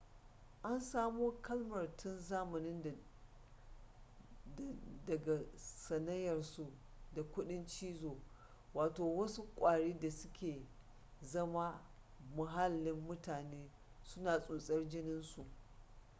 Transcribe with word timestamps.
an 0.63 0.79
samo 0.81 1.31
kalmar 1.41 1.87
tun 1.97 2.19
zamanin 2.19 2.83
da 2.83 2.93
daga 5.05 5.39
sanayyarsu 5.55 6.71
da 7.15 7.23
kudin 7.23 7.65
cizo 7.67 8.17
wato 8.73 9.15
wasu 9.17 9.43
kwari 9.55 9.93
da 9.99 10.11
su 10.11 10.29
ke 10.33 10.67
zama 11.21 11.81
muhallin 12.35 12.95
mutane 13.05 13.69
suna 14.03 14.39
tsotsar 14.39 14.87
jininsu 14.87 15.45